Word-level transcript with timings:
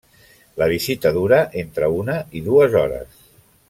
La 0.61 0.65
visita 0.71 1.11
dura 1.19 1.43
entre 1.63 1.93
una 2.01 2.19
i 2.41 2.45
dues 2.51 2.79
hores. 2.85 3.27